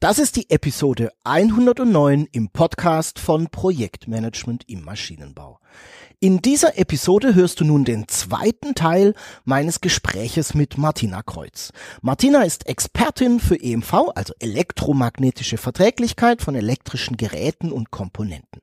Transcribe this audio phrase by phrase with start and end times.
[0.00, 5.60] Das ist die Episode 109 im Podcast von Projektmanagement im Maschinenbau.
[6.20, 9.12] In dieser Episode hörst du nun den zweiten Teil
[9.44, 11.74] meines Gespräches mit Martina Kreuz.
[12.00, 18.62] Martina ist Expertin für EMV, also elektromagnetische Verträglichkeit von elektrischen Geräten und Komponenten.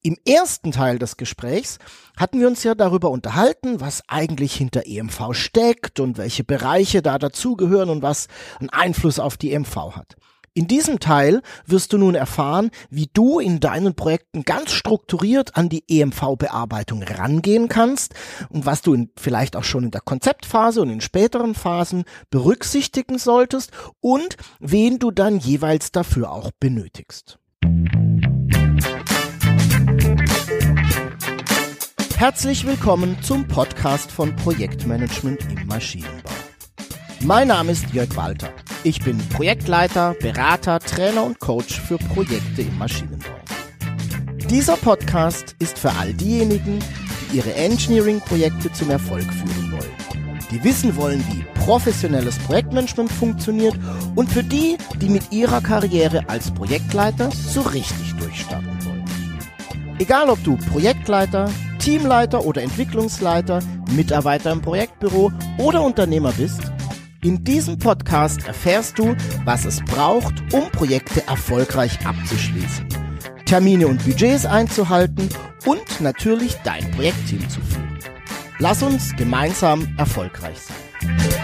[0.00, 1.80] Im ersten Teil des Gesprächs
[2.16, 7.18] hatten wir uns ja darüber unterhalten, was eigentlich hinter EMV steckt und welche Bereiche da
[7.18, 8.28] dazugehören und was
[8.60, 10.14] einen Einfluss auf die EMV hat.
[10.54, 15.70] In diesem Teil wirst du nun erfahren, wie du in deinen Projekten ganz strukturiert an
[15.70, 18.12] die EMV-Bearbeitung rangehen kannst
[18.50, 23.16] und was du in, vielleicht auch schon in der Konzeptphase und in späteren Phasen berücksichtigen
[23.16, 23.70] solltest
[24.00, 27.38] und wen du dann jeweils dafür auch benötigst.
[32.18, 36.30] Herzlich willkommen zum Podcast von Projektmanagement im Maschinenbau.
[37.24, 38.48] Mein Name ist Jörg Walter.
[38.82, 43.30] Ich bin Projektleiter, Berater, Trainer und Coach für Projekte im Maschinenbau.
[44.50, 46.80] Dieser Podcast ist für all diejenigen,
[47.30, 49.90] die ihre Engineering-Projekte zum Erfolg führen wollen,
[50.50, 53.76] die wissen wollen, wie professionelles Projektmanagement funktioniert
[54.16, 59.04] und für die, die mit ihrer Karriere als Projektleiter so richtig durchstarten wollen.
[60.00, 61.48] Egal ob du Projektleiter,
[61.78, 63.60] Teamleiter oder Entwicklungsleiter,
[63.92, 66.71] Mitarbeiter im Projektbüro oder Unternehmer bist,
[67.24, 72.86] in diesem Podcast erfährst du, was es braucht, um Projekte erfolgreich abzuschließen,
[73.46, 75.28] Termine und Budgets einzuhalten
[75.64, 77.98] und natürlich dein Projektteam zu führen.
[78.58, 81.41] Lass uns gemeinsam erfolgreich sein.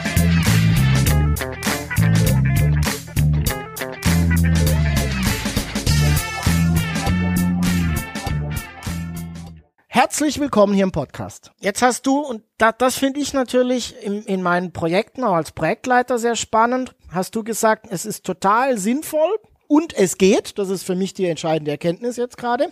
[10.01, 11.51] Herzlich willkommen hier im Podcast.
[11.59, 15.51] Jetzt hast du, und da, das finde ich natürlich in, in meinen Projekten auch als
[15.51, 20.85] Projektleiter sehr spannend, hast du gesagt, es ist total sinnvoll und es geht, das ist
[20.85, 22.71] für mich die entscheidende Erkenntnis jetzt gerade,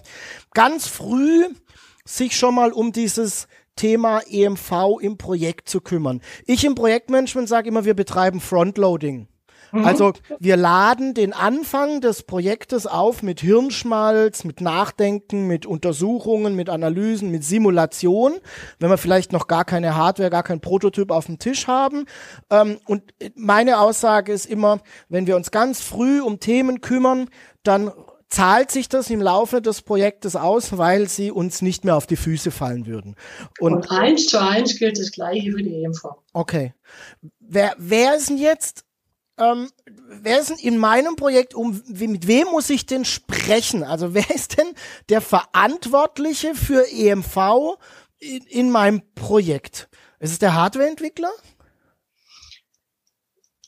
[0.54, 1.48] ganz früh
[2.04, 6.22] sich schon mal um dieses Thema EMV im Projekt zu kümmern.
[6.46, 9.26] Ich im Projektmanagement sage immer, wir betreiben Frontloading.
[9.72, 16.70] Also wir laden den Anfang des Projektes auf mit Hirnschmalz, mit Nachdenken, mit Untersuchungen, mit
[16.70, 18.34] Analysen, mit Simulation,
[18.78, 22.06] wenn wir vielleicht noch gar keine Hardware, gar kein Prototyp auf dem Tisch haben.
[22.50, 23.02] Ähm, und
[23.34, 27.28] meine Aussage ist immer, wenn wir uns ganz früh um Themen kümmern,
[27.62, 27.92] dann
[28.28, 32.16] zahlt sich das im Laufe des Projektes aus, weil sie uns nicht mehr auf die
[32.16, 33.14] Füße fallen würden.
[33.60, 36.04] Und, und eins zu eins gilt das Gleiche für die EMV.
[36.32, 36.74] Okay.
[37.38, 38.85] Wer, wer ist denn jetzt
[39.38, 39.70] ähm,
[40.22, 43.82] wer ist denn in meinem Projekt, um, mit wem muss ich denn sprechen?
[43.82, 44.68] Also wer ist denn
[45.08, 47.76] der Verantwortliche für EMV
[48.18, 49.88] in, in meinem Projekt?
[50.20, 51.30] Ist es der Hardwareentwickler?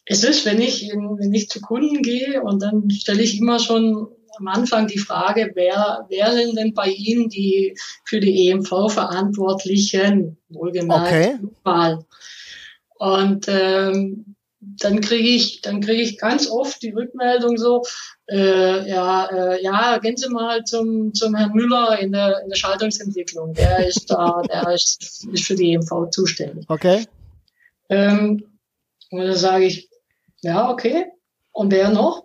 [0.07, 4.09] Es ist, wenn ich, wenn ich zu Kunden gehe und dann stelle ich immer schon
[4.39, 10.39] am Anfang die Frage, wer, wer sind denn bei Ihnen die für die EMV Verantwortlichen,
[10.49, 11.99] wohlgemerkt, okay.
[12.99, 17.85] Und ähm, dann kriege ich, dann kriege ich ganz oft die Rückmeldung so,
[18.29, 22.57] äh, ja, äh, ja, gehen Sie mal zum, zum Herrn Müller in der, in der
[22.57, 23.55] Schaltungsentwicklung.
[23.55, 26.65] Der ist da, der ist, ist für die EMV zuständig.
[26.69, 27.07] Okay.
[27.89, 28.45] Ähm,
[29.11, 29.89] und dann sage ich,
[30.43, 31.07] ja, okay.
[31.53, 32.25] Und wer noch?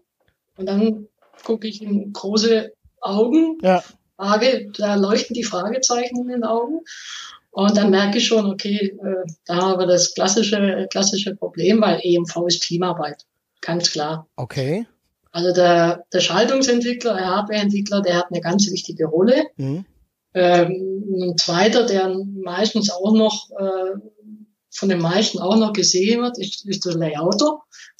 [0.57, 1.07] Und dann
[1.43, 3.83] gucke ich in große Augen, ja.
[4.15, 6.81] Frage, da leuchten die Fragezeichen in den Augen.
[7.53, 11.99] Und dann merke ich schon, okay, äh, da haben wir das klassische, klassische Problem, weil
[12.01, 13.25] EMV ist Teamarbeit.
[13.61, 14.27] Ganz klar.
[14.35, 14.87] Okay.
[15.31, 19.45] Also der, der Schaltungsentwickler, der Hardwareentwickler, der hat eine ganz wichtige Rolle.
[19.57, 19.85] Mhm.
[20.33, 23.99] Ähm, ein zweiter, der meistens auch noch äh,
[24.71, 27.59] von den meisten auch noch gesehen wird, ist, ist der Layouter,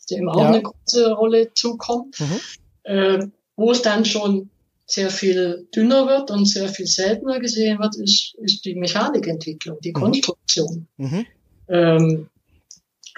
[0.10, 0.48] dem auch ja.
[0.48, 2.20] eine große Rolle zukommt.
[2.20, 2.40] Mhm.
[2.86, 4.50] Äh, wo es dann schon
[4.86, 9.92] sehr viel dünner wird und sehr viel seltener gesehen wird, ist, ist die Mechanikentwicklung, die
[9.92, 9.94] mhm.
[9.94, 10.88] Konstruktion.
[10.98, 11.26] Mhm.
[11.70, 12.30] Ähm,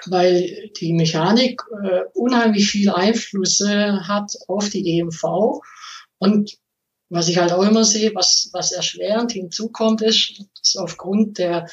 [0.07, 5.61] weil die Mechanik äh, unheimlich viel Einflüsse hat auf die EMV.
[6.19, 6.57] Und
[7.09, 11.67] was ich halt auch immer sehe, was, was erschwerend hinzukommt, ist, ist aufgrund der,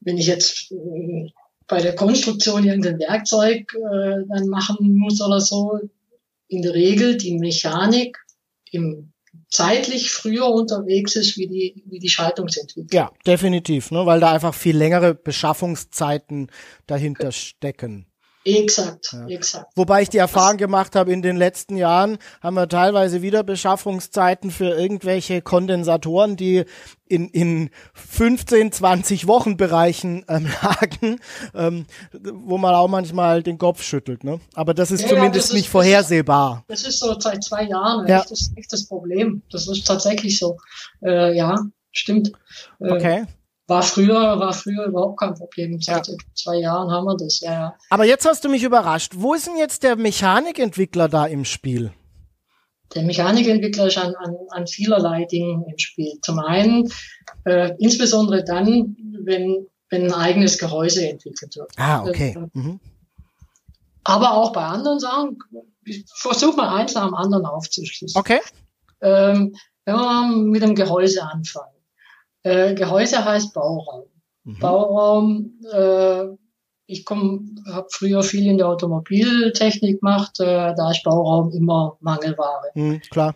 [0.00, 1.30] wenn ich jetzt äh,
[1.66, 5.78] bei der Konstruktion irgendein Werkzeug äh, dann machen muss oder so,
[6.48, 8.18] in der Regel die Mechanik
[8.70, 9.12] im
[9.48, 12.88] zeitlich früher unterwegs ist wie die, wie die Schaltungsentwicklung.
[12.92, 16.50] Ja, definitiv, ne, weil da einfach viel längere Beschaffungszeiten
[16.86, 18.06] dahinter stecken.
[18.44, 19.26] Exakt, ja.
[19.26, 19.70] exakt.
[19.76, 24.50] Wobei ich die Erfahrung gemacht habe, in den letzten Jahren haben wir teilweise wieder Beschaffungszeiten
[24.50, 26.64] für irgendwelche Kondensatoren, die
[27.06, 31.20] in, in 15, 20 Wochen Bereichen ähm, lagen,
[31.54, 34.24] ähm, wo man auch manchmal den Kopf schüttelt.
[34.24, 34.40] Ne?
[34.54, 36.64] Aber das ist ja, zumindest das ist, nicht vorhersehbar.
[36.68, 38.20] Das ist so seit zwei Jahren ja.
[38.20, 39.42] echt, das, echt das Problem.
[39.50, 40.56] Das ist tatsächlich so.
[41.04, 41.56] Äh, ja,
[41.92, 42.32] stimmt.
[42.80, 43.26] Äh, okay.
[43.70, 45.80] War früher, war früher überhaupt kein Problem.
[45.80, 46.14] Seit ja.
[46.34, 47.74] zwei Jahren haben wir das, ja, ja.
[47.88, 49.12] Aber jetzt hast du mich überrascht.
[49.14, 51.92] Wo ist denn jetzt der Mechanikentwickler da im Spiel?
[52.96, 56.18] Der Mechanikentwickler ist an, an, an vielerlei Dingen im Spiel.
[56.20, 56.92] Zum einen,
[57.44, 61.70] äh, insbesondere dann, wenn, wenn ein eigenes Gehäuse entwickelt wird.
[61.76, 62.36] Ah, okay.
[62.36, 62.80] Äh, mhm.
[64.02, 65.38] Aber auch bei anderen Sachen,
[65.84, 68.18] ich versuche mal eins nach dem anderen aufzuschließen.
[68.18, 68.40] Okay.
[69.00, 71.79] Ähm, wenn wir mit dem Gehäuse anfangen.
[72.42, 74.04] Äh, Gehäuse heißt Bauraum.
[74.44, 74.58] Mhm.
[74.58, 76.24] Bauraum, äh,
[76.86, 82.70] ich habe früher viel in der Automobiltechnik gemacht, äh, da ist Bauraum immer Mangelware.
[82.74, 83.34] Mhm, klar.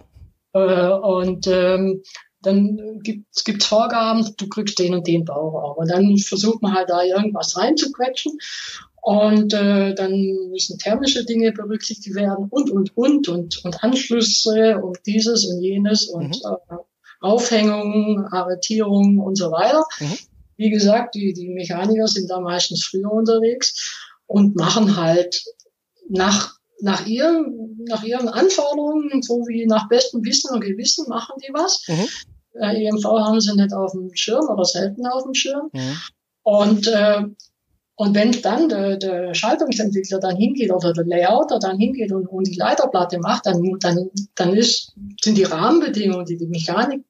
[0.52, 2.02] Äh, und ähm,
[2.42, 5.76] dann gibt es Vorgaben, du kriegst den und den Bauraum.
[5.76, 8.38] Und dann versucht man halt da irgendwas reinzuquetschen.
[9.00, 10.12] Und äh, dann
[10.50, 16.08] müssen thermische Dinge berücksichtigt werden und, und, und, und, und Anschlüsse und dieses und jenes
[16.08, 16.50] und mhm.
[16.70, 16.76] äh,
[17.24, 19.84] Aufhängungen, Arretierungen und so weiter.
[20.00, 20.18] Mhm.
[20.56, 25.42] Wie gesagt, die, die Mechaniker sind da meistens früher unterwegs und machen halt
[26.08, 31.52] nach, nach, ihren, nach ihren Anforderungen, so wie nach bestem Wissen und Gewissen, machen die
[31.52, 31.82] was.
[31.88, 32.08] Mhm.
[32.60, 35.70] Äh, EMV haben sie nicht auf dem Schirm oder selten auf dem Schirm.
[35.72, 35.96] Mhm.
[36.42, 37.22] Und äh,
[37.96, 42.48] und wenn dann der, der Schaltungsentwickler dann hingeht oder der Layouter dann hingeht und, und
[42.48, 47.04] die Leiterplatte macht, dann, dann, dann ist, sind die Rahmenbedingungen, die die Mechanik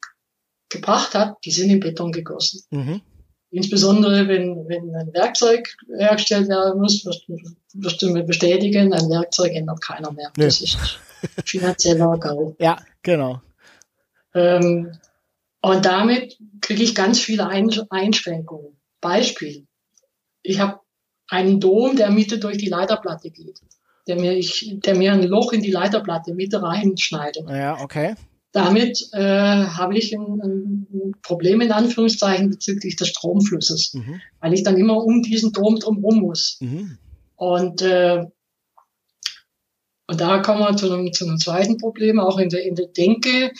[0.69, 2.63] gebracht hat, die sind in Beton gegossen.
[2.71, 3.01] Mhm.
[3.51, 7.25] Insbesondere wenn, wenn ein Werkzeug hergestellt werden muss, wirst,
[7.75, 10.33] wirst du mir bestätigen, ein Werkzeug ändert keiner mehr.
[10.37, 10.45] Nee.
[10.45, 10.77] Das ist
[11.47, 12.57] finanzieller GAU.
[12.59, 13.41] Ja, genau.
[14.35, 14.99] Ähm,
[15.63, 18.77] und damit kriege ich ganz viele Einschränkungen.
[19.01, 19.67] Beispiel
[20.44, 20.79] ich habe
[21.29, 23.61] einen Dom, der Mitte durch die Leiterplatte geht,
[24.06, 27.49] der mir, ich, der mir ein Loch in die Leiterplatte Mitte reinschneidet.
[27.49, 28.14] Ja, okay.
[28.52, 34.20] Damit äh, habe ich ein, ein, Problem in Anführungszeichen bezüglich des Stromflusses, mhm.
[34.41, 36.58] weil ich dann immer um diesen Dom drumherum muss.
[36.61, 36.99] Mhm.
[37.37, 38.26] Und äh,
[40.06, 42.88] und da kommen wir zu einem, zu einem zweiten Problem, auch in der, in der
[42.88, 43.52] Denke,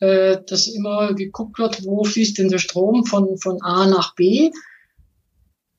[0.00, 4.50] äh, dass immer geguckt wird, wo fließt denn der Strom von, von A nach B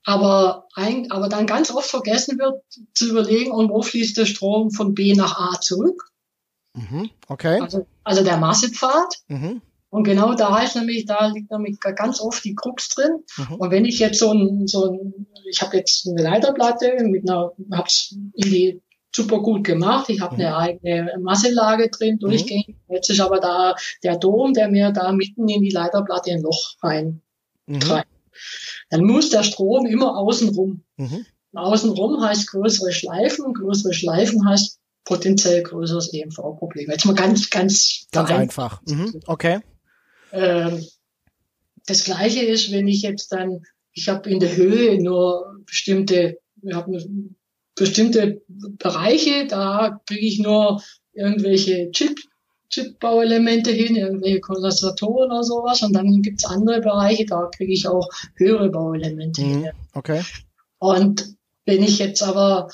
[0.06, 2.62] aber, ein, aber dann ganz oft vergessen wird
[2.94, 6.12] zu überlegen, und wo fließt der Strom von B nach A zurück.
[6.74, 7.60] Mhm, okay.
[7.62, 9.22] Also, also der Massepfad.
[9.28, 9.62] Mhm.
[9.90, 13.24] Und genau da ist nämlich, da liegt nämlich ganz oft die Krux drin.
[13.38, 13.56] Mhm.
[13.56, 17.52] Und wenn ich jetzt so ein, so ein ich habe jetzt eine Leiterplatte mit einer,
[17.72, 18.82] hab's irgendwie
[19.16, 20.10] super gut gemacht.
[20.10, 20.42] Ich habe mhm.
[20.42, 22.20] eine eigene Masselage drin, mhm.
[22.20, 22.76] durchgehend.
[22.90, 26.74] Jetzt ist aber da der Dom, der mir da mitten in die Leiterplatte ein Loch
[26.82, 27.22] rein
[27.68, 27.80] mhm.
[27.80, 28.13] treibt
[28.90, 30.84] dann muss der Strom immer außenrum.
[30.98, 31.26] Mhm.
[31.54, 36.90] Außenrum heißt größere Schleifen, größere Schleifen heißt potenziell größeres EMV-Problem.
[36.90, 38.82] Jetzt mal ganz, ganz, ganz einfach.
[38.86, 39.20] Mhm.
[39.28, 39.60] Okay.
[40.32, 40.84] Ähm,
[41.86, 46.76] das Gleiche ist, wenn ich jetzt dann, ich habe in der Höhe nur bestimmte, wir
[46.76, 47.36] haben
[47.76, 50.82] bestimmte Bereiche, da kriege ich nur
[51.14, 52.18] irgendwelche Chip,
[52.74, 55.82] Chip-Bauelemente hin, irgendwelche Kondensatoren oder sowas.
[55.82, 59.64] Und dann gibt's andere Bereiche, da kriege ich auch höhere Bauelemente mhm.
[59.64, 59.72] hin.
[59.94, 60.22] Okay.
[60.80, 61.36] Und
[61.66, 62.70] wenn ich jetzt aber,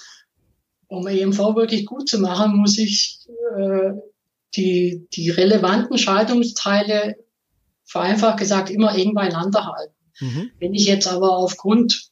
[0.88, 3.20] um EMV wirklich gut zu machen, muss ich
[3.58, 3.92] äh,
[4.56, 7.18] die, die relevanten Schaltungsteile
[7.86, 9.94] vereinfacht gesagt immer eng beieinander halten.
[10.22, 10.52] Mhm.
[10.60, 12.10] Wenn ich jetzt aber aufgrund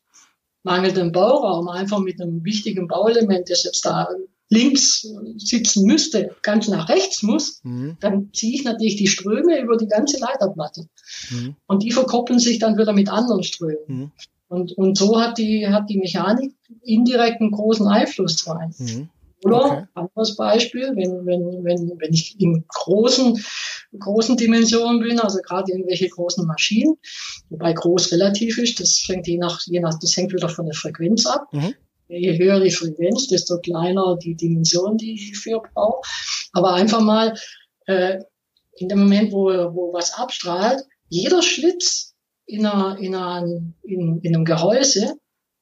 [0.64, 4.08] mangelndem Bauraum einfach mit einem wichtigen Bauelement, das jetzt da
[4.50, 7.98] links sitzen müsste, ganz nach rechts muss, mhm.
[8.00, 10.88] dann ziehe ich natürlich die Ströme über die ganze Leiterplatte.
[11.30, 11.56] Mhm.
[11.68, 13.78] Und die verkoppeln sich dann wieder mit anderen Strömen.
[13.88, 14.12] Mhm.
[14.50, 18.80] Und, und so hat die, hat die Mechanik indirekt einen großen Einfluss drauf.
[18.80, 19.10] Mhm.
[19.44, 19.84] Oder, okay.
[19.94, 23.40] anderes Beispiel, wenn, wenn, wenn, wenn ich in großen,
[24.00, 26.96] großen Dimensionen bin, also gerade irgendwelche großen Maschinen,
[27.50, 30.74] wobei groß relativ ist, das fängt je nach, je nach, das hängt wieder von der
[30.74, 31.48] Frequenz ab.
[31.52, 31.76] Mhm
[32.08, 36.08] je höher die Frequenz, desto kleiner die Dimension, die ich für brauche.
[36.54, 37.34] Aber einfach mal
[37.86, 38.20] äh,
[38.78, 43.46] in dem Moment, wo, wo was abstrahlt, jeder Schlitz in, einer, in, einer,
[43.84, 45.16] in, in einem Gehäuse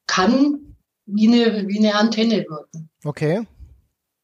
[0.06, 0.76] kann
[1.06, 2.90] wie eine, wie eine Antenne wirken.
[3.04, 3.46] Okay.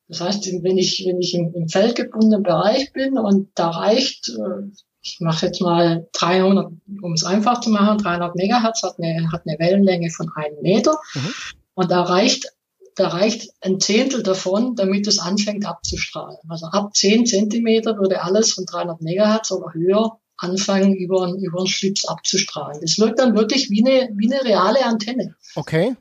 [0.09, 4.69] Das heißt, wenn ich, wenn ich im, im feldgebundenen Bereich bin und da reicht, äh,
[5.01, 9.43] ich mache jetzt mal 300, um es einfach zu machen, 300 Megahertz hat eine, hat
[9.47, 10.99] eine Wellenlänge von einem Meter.
[11.15, 11.35] Mhm.
[11.75, 12.53] Und da reicht
[12.95, 16.39] da reicht ein Zehntel davon, damit es anfängt abzustrahlen.
[16.49, 21.69] Also ab 10 Zentimeter würde alles von 300 Megahertz oder höher anfangen, über, über einen
[21.69, 22.81] Schlips abzustrahlen.
[22.81, 25.35] Das wirkt dann wirklich wie eine, wie eine reale Antenne.
[25.55, 25.97] Okay.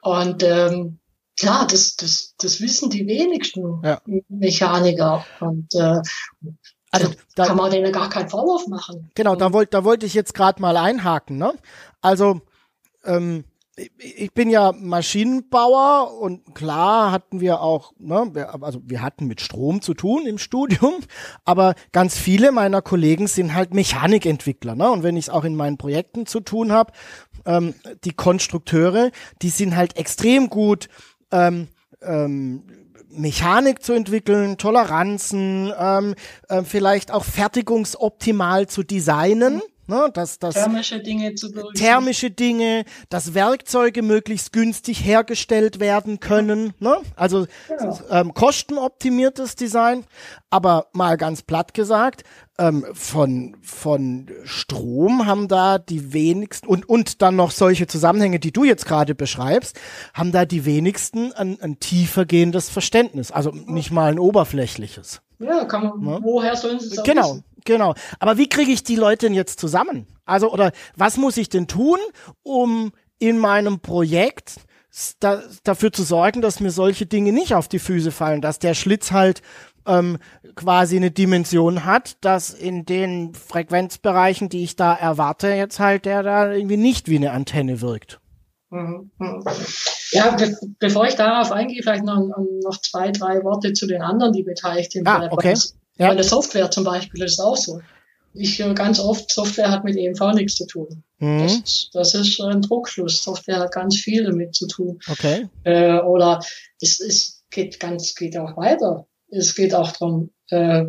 [0.00, 0.98] Und ähm,
[1.38, 4.00] klar, das, das, das wissen die wenigsten ja.
[4.28, 5.24] Mechaniker.
[5.40, 6.00] Und äh,
[6.90, 9.10] also da kann man denen gar keinen Vorwurf machen.
[9.14, 11.36] Genau, da wollte da wollte ich jetzt gerade mal einhaken.
[11.36, 11.52] Ne?
[12.00, 12.40] Also
[13.04, 13.44] ähm,
[13.98, 19.80] ich bin ja Maschinenbauer und klar hatten wir auch, ne, also wir hatten mit Strom
[19.80, 20.94] zu tun im Studium,
[21.44, 24.90] aber ganz viele meiner Kollegen sind halt Mechanikentwickler, ne?
[24.90, 26.92] Und wenn ich es auch in meinen Projekten zu tun habe,
[27.46, 29.10] ähm, die Konstrukteure,
[29.42, 30.88] die sind halt extrem gut
[31.30, 31.68] ähm,
[32.02, 32.64] ähm,
[33.12, 36.14] Mechanik zu entwickeln, Toleranzen, ähm,
[36.48, 39.60] äh, vielleicht auch fertigungsoptimal zu designen.
[39.90, 46.74] Ne, dass, dass thermische Dinge zu Thermische Dinge, dass Werkzeuge möglichst günstig hergestellt werden können.
[46.78, 46.98] Ne?
[47.16, 47.98] Also genau.
[48.08, 50.04] ähm, kostenoptimiertes Design.
[50.48, 52.22] Aber mal ganz platt gesagt,
[52.56, 58.52] ähm, von, von Strom haben da die wenigsten und, und dann noch solche Zusammenhänge, die
[58.52, 59.76] du jetzt gerade beschreibst,
[60.14, 63.32] haben da die wenigsten ein, ein tiefer gehendes Verständnis.
[63.32, 65.20] Also nicht mal ein oberflächliches.
[65.40, 66.18] Ja, kann man, ne?
[66.22, 67.44] woher sollen sie es Genau, wissen?
[67.64, 67.94] Genau.
[68.18, 70.06] Aber wie kriege ich die Leute denn jetzt zusammen?
[70.24, 71.98] Also, oder was muss ich denn tun,
[72.42, 74.56] um in meinem Projekt
[75.18, 78.74] da, dafür zu sorgen, dass mir solche Dinge nicht auf die Füße fallen, dass der
[78.74, 79.42] Schlitz halt
[79.86, 80.18] ähm,
[80.54, 86.22] quasi eine Dimension hat, dass in den Frequenzbereichen, die ich da erwarte, jetzt halt der
[86.22, 88.19] da irgendwie nicht wie eine Antenne wirkt.
[88.70, 89.44] Mhm, mhm.
[90.12, 92.20] Ja, be bevor ich darauf eingehe, vielleicht noch,
[92.62, 95.06] noch zwei, drei Worte zu den anderen, die beteiligt sind.
[95.06, 95.54] Ah, okay.
[95.98, 96.08] Ja.
[96.08, 97.80] Bei der Software zum Beispiel ist es auch so.
[98.32, 101.02] Ich höre ganz oft, Software hat mit EMV nichts zu tun.
[101.18, 101.42] Mhm.
[101.42, 103.22] Das, ist, das ist ein Druckschluss.
[103.22, 105.00] Software hat ganz viel damit zu tun.
[105.10, 105.48] Okay.
[105.64, 106.40] Äh, oder
[106.80, 109.06] es, es geht ganz, geht auch weiter.
[109.28, 110.84] Es geht auch darum, äh,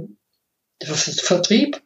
[0.84, 1.82] Vertrieb.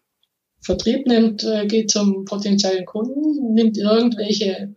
[0.61, 4.75] Vertrieb nimmt, äh, geht zum potenziellen Kunden, nimmt irgendwelche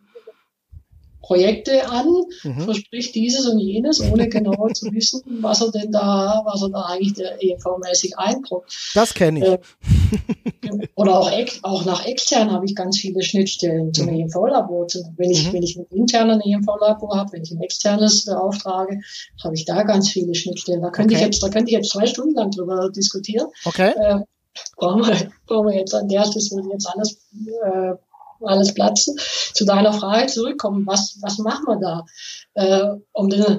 [1.28, 2.06] Projekte an,
[2.42, 2.62] mhm.
[2.62, 6.86] verspricht dieses und jenes, ohne genau zu wissen, was er denn da, was er da
[6.86, 8.74] eigentlich der EV-mäßig einbrockt.
[8.94, 9.44] Das kenne ich.
[9.44, 9.58] Äh,
[10.94, 11.30] oder auch,
[11.62, 14.20] auch nach extern habe ich ganz viele Schnittstellen zum mhm.
[14.20, 14.86] EMV-Labor.
[15.18, 15.52] Wenn ich, mhm.
[15.52, 18.98] wenn ich einen internen EMV-Labor habe, wenn ich ein externes beauftrage,
[19.44, 20.80] habe ich da ganz viele Schnittstellen.
[20.80, 21.22] Da könnte okay.
[21.22, 23.48] ich jetzt, da könnte ich jetzt zwei Stunden lang drüber diskutieren.
[23.66, 23.92] Okay.
[23.98, 24.20] Äh,
[24.78, 27.20] brauchen wir, brauchen wir jetzt an der, das würde jetzt alles
[27.64, 27.92] äh,
[28.42, 29.16] alles platzen.
[29.52, 32.04] Zu deiner Frage zurückkommen, was, was machen wir da?
[32.54, 33.58] Äh, um den,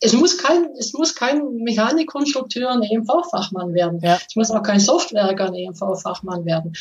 [0.05, 4.01] es muss kein, es muss kein Mechanikkonstrukteur ein EMV-Fachmann werden.
[4.03, 4.19] Ja.
[4.29, 6.73] Es muss auch kein Softwerker ein EMV-Fachmann werden.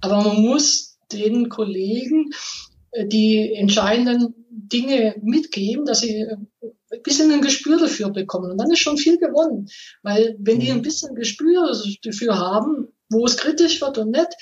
[0.00, 2.30] Aber man muss den Kollegen
[2.90, 6.36] äh, die entscheidenden Dinge mitgeben, dass sie äh,
[6.90, 8.50] ein bisschen ein Gespür dafür bekommen.
[8.50, 9.68] Und dann ist schon viel gewonnen.
[10.02, 10.78] Weil wenn die mhm.
[10.78, 11.72] ein bisschen Gespür
[12.02, 14.34] dafür haben, wo es kritisch wird und nicht,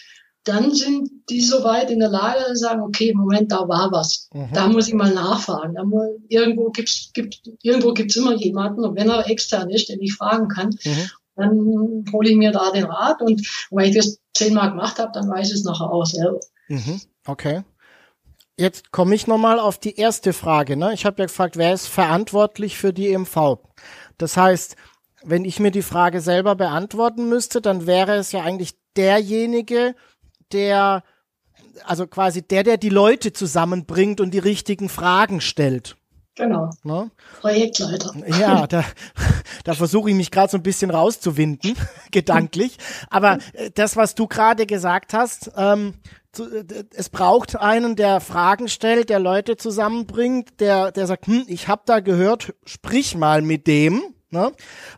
[0.44, 4.28] dann sind die soweit in der Lage zu sagen, okay, Moment, da war was.
[4.32, 4.48] Mhm.
[4.52, 5.74] Da muss ich mal nachfragen.
[5.74, 10.00] Da muss, irgendwo gibt's, gibt, irgendwo gibt's immer jemanden, und wenn er extern ist, den
[10.00, 11.10] ich fragen kann, mhm.
[11.34, 13.40] dann hole ich mir da den Rat und,
[13.70, 16.40] und wenn ich das zehnmal gemacht habe, dann weiß ich es nachher auch selber.
[16.68, 17.00] Mhm.
[17.26, 17.62] Okay.
[18.58, 20.76] Jetzt komme ich nochmal auf die erste Frage.
[20.76, 20.94] Ne?
[20.94, 23.58] Ich habe ja gefragt, wer ist verantwortlich für die EMV?
[24.16, 24.76] Das heißt,
[25.24, 29.94] wenn ich mir die Frage selber beantworten müsste, dann wäre es ja eigentlich derjenige,
[30.52, 31.02] der,
[31.84, 35.96] also quasi der, der die Leute zusammenbringt und die richtigen Fragen stellt.
[36.36, 36.70] Genau.
[36.84, 37.10] Ne?
[37.40, 38.12] Projektleiter.
[38.38, 38.84] Ja, da,
[39.64, 41.74] da versuche ich mich gerade so ein bisschen rauszuwinden,
[42.10, 42.76] gedanklich.
[43.08, 45.94] Aber äh, das, was du gerade gesagt hast, ähm,
[46.32, 51.44] zu, äh, es braucht einen, der Fragen stellt, der Leute zusammenbringt, der, der sagt, hm,
[51.48, 54.02] ich habe da gehört, sprich mal mit dem.
[54.30, 54.52] Ne?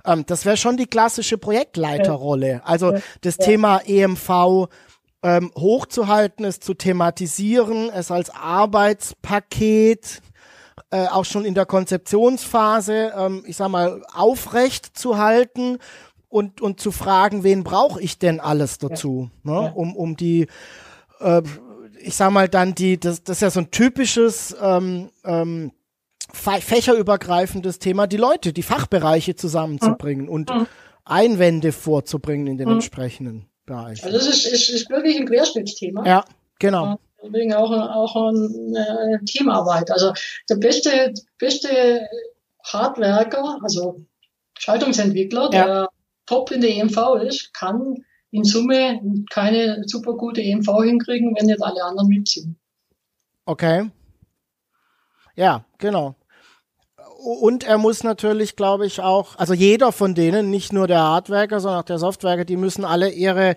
[0.04, 2.62] Ähm, das wäre schon die klassische Projektleiterrolle.
[2.64, 3.44] Also das ja.
[3.44, 4.68] Thema EMV,
[5.28, 10.22] ähm, hochzuhalten, es zu thematisieren, es als Arbeitspaket
[10.90, 15.78] äh, auch schon in der Konzeptionsphase, ähm, ich sag mal, aufrecht zu halten
[16.30, 19.52] und, und zu fragen, wen brauche ich denn alles dazu, ja.
[19.52, 19.72] ne?
[19.74, 20.46] um, um die,
[21.20, 21.42] äh,
[22.00, 25.72] ich sag mal dann die, das, das ist ja so ein typisches ähm, ähm,
[26.32, 30.32] fächerübergreifendes Thema, die Leute, die Fachbereiche zusammenzubringen mhm.
[30.32, 30.52] und
[31.04, 32.74] Einwände vorzubringen in den mhm.
[32.76, 33.48] entsprechenden.
[33.68, 34.04] Beeinflusst.
[34.04, 36.06] Also es ist, ist, ist wirklich ein Querschnittsthema.
[36.06, 36.24] Ja,
[36.58, 36.98] genau.
[37.22, 39.90] Deswegen auch, auch eine Teamarbeit.
[39.90, 40.12] Also
[40.48, 42.08] der beste, beste
[42.64, 44.00] Hardwerker, also
[44.58, 45.66] Schaltungsentwickler, ja.
[45.66, 45.88] der
[46.26, 46.96] top in der EMV
[47.26, 52.56] ist, kann in Summe keine super gute EMV hinkriegen, wenn nicht alle anderen mitziehen.
[53.46, 53.90] Okay.
[55.34, 56.14] Ja, genau.
[57.28, 61.60] Und er muss natürlich, glaube ich, auch, also jeder von denen, nicht nur der Hardwerker,
[61.60, 63.56] sondern auch der Softwerker, die müssen alle ihre,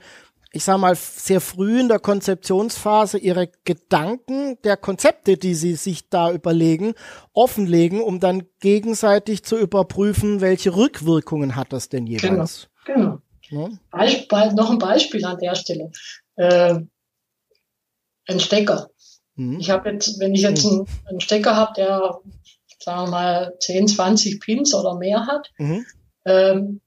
[0.51, 6.09] ich sag mal, sehr früh in der Konzeptionsphase ihre Gedanken der Konzepte, die sie sich
[6.09, 6.95] da überlegen,
[7.31, 12.67] offenlegen, um dann gegenseitig zu überprüfen, welche Rückwirkungen hat das denn jeweils.
[12.83, 13.19] Genau.
[13.47, 13.69] genau.
[13.69, 13.69] Ja?
[13.89, 15.91] Beispiel, noch ein Beispiel an der Stelle.
[16.35, 16.81] Äh,
[18.27, 18.89] ein Stecker.
[19.35, 19.61] Mhm.
[19.61, 20.71] Ich habe jetzt, wenn ich jetzt mhm.
[20.71, 22.19] einen, einen Stecker habe, der,
[22.83, 25.85] sagen wir mal, 10, 20 Pins oder mehr hat, mhm.
[26.25, 26.81] ähm,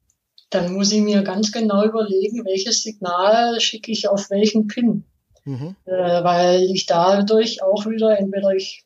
[0.51, 5.05] dann muss ich mir ganz genau überlegen, welches Signal schicke ich auf welchen Pin.
[5.45, 5.77] Mhm.
[5.85, 8.85] Äh, weil ich dadurch auch wieder, entweder ich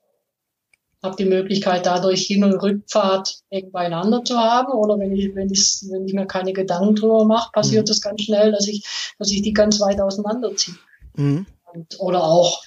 [1.03, 5.53] habe die Möglichkeit, dadurch Hin- und Rückpfad eng beieinander zu haben, oder wenn ich, wenn
[5.53, 7.88] ich, wenn ich mir keine Gedanken drüber mache, passiert mhm.
[7.88, 8.85] das ganz schnell, dass ich,
[9.19, 10.77] dass ich die ganz weit auseinanderziehe.
[11.15, 11.47] Mhm.
[11.73, 12.62] Und, oder auch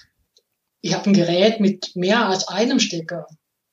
[0.82, 3.28] ich habe ein Gerät mit mehr als einem Stecker.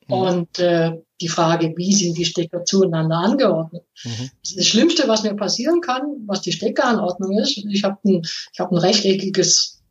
[0.09, 0.15] Mhm.
[0.15, 3.85] Und äh, die Frage, wie sind die Stecker zueinander angeordnet?
[4.05, 4.31] Mhm.
[4.57, 8.23] Das, Schlimmste, was mir passieren kann, was die Steckeranordnung ist, ich habe ein,
[8.53, 9.83] ich hab ein rechteckiges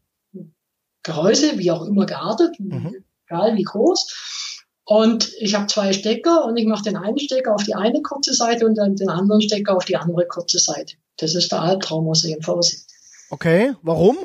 [1.04, 3.04] Gehäuse, wie auch immer geartet, mhm.
[3.28, 4.44] egal wie groß.
[4.86, 8.34] Und ich habe zwei Stecker und ich mache den einen Stecker auf die eine kurze
[8.34, 10.96] Seite und dann den anderen Stecker auf die andere kurze Seite.
[11.18, 12.62] Das ist der Albtraum aus dem EMV.
[13.30, 14.18] Okay, warum?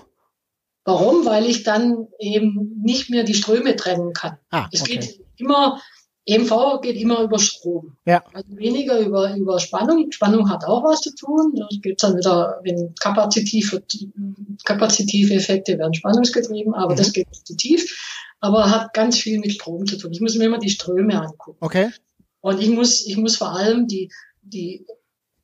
[0.84, 1.24] Warum?
[1.26, 4.38] Weil ich dann eben nicht mehr die Ströme trennen kann.
[4.50, 4.98] Ah, es okay.
[4.98, 5.80] geht immer,
[6.26, 7.96] EMV geht immer über Strom.
[8.06, 8.22] Ja.
[8.32, 10.10] Also weniger über, über Spannung.
[10.12, 11.54] Spannung hat auch was zu tun.
[11.56, 13.82] Da gibt dann wieder, wenn kapazitive,
[14.64, 16.98] kapazitive Effekte werden spannungsgetrieben, aber mhm.
[16.98, 18.28] das geht zu tief.
[18.40, 20.12] Aber hat ganz viel mit Strom zu tun.
[20.12, 21.58] Ich muss mir immer die Ströme angucken.
[21.60, 21.90] Okay.
[22.40, 24.10] Und ich muss, ich muss vor allem die,
[24.42, 24.84] die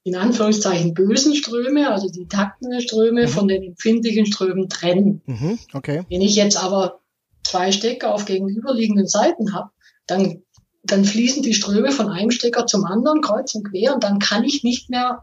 [0.02, 3.28] in Anführungszeichen bösen Ströme, also die taktenden Ströme mhm.
[3.28, 5.23] von den empfindlichen Strömen trennen.
[5.26, 5.59] Mhm.
[5.73, 6.02] Okay.
[6.09, 7.00] Wenn ich jetzt aber
[7.45, 9.71] zwei Stecker auf gegenüberliegenden Seiten habe,
[10.09, 10.43] dann,
[10.83, 14.42] dann fließen die Ströme von einem Stecker zum anderen kreuz und quer und dann kann
[14.42, 15.23] ich nicht mehr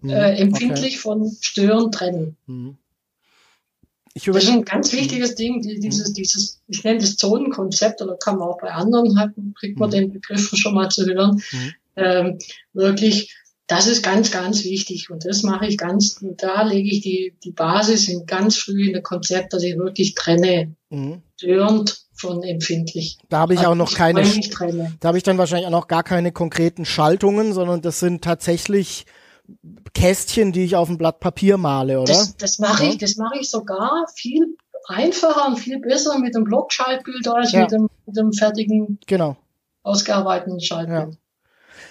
[0.00, 0.10] mhm.
[0.10, 1.02] äh, empfindlich okay.
[1.02, 2.36] von Stören trennen.
[2.46, 2.78] Mhm.
[4.14, 8.48] das ist ein ganz wichtiges Ding, dieses, dieses, ich nenne das Zonenkonzept, oder kann man
[8.48, 9.94] auch bei anderen halt, kriegt man mhm.
[9.94, 11.72] den Begriff schon mal zu hören, mhm.
[11.96, 12.38] ähm,
[12.72, 13.34] wirklich
[13.68, 17.52] das ist ganz, ganz wichtig und das mache ich ganz, da lege ich die, die
[17.52, 21.20] Basis in ganz früh in der Konzept, dass ich wirklich trenne, mhm.
[21.36, 23.18] störend von empfindlich.
[23.28, 24.22] Da habe ich auch noch keine,
[25.00, 29.06] da habe ich dann wahrscheinlich auch noch gar keine konkreten Schaltungen, sondern das sind tatsächlich
[29.94, 32.12] Kästchen, die ich auf ein Blatt Papier male, oder?
[32.12, 32.90] Das, das mache ja.
[32.90, 37.62] ich, das mache ich sogar viel einfacher und viel besser mit dem Blockschaltbild als ja.
[37.62, 39.36] mit, dem, mit dem fertigen, genau.
[39.82, 41.14] ausgearbeiteten Schaltbild.
[41.14, 41.18] Ja.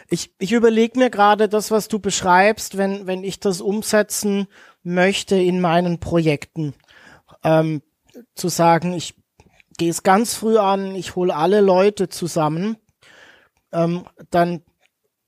[0.09, 4.47] Ich, ich überlege mir gerade das, was du beschreibst, wenn, wenn ich das umsetzen
[4.83, 6.73] möchte in meinen Projekten.
[7.43, 7.81] Ähm,
[8.35, 9.15] zu sagen, ich
[9.77, 12.77] gehe es ganz früh an, ich hole alle Leute zusammen,
[13.71, 14.63] ähm, dann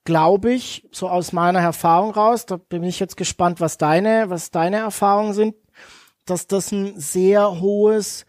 [0.05, 4.49] glaube ich, so aus meiner Erfahrung raus, da bin ich jetzt gespannt, was deine, was
[4.49, 5.55] deine Erfahrungen sind,
[6.25, 8.25] dass das ein sehr hohes,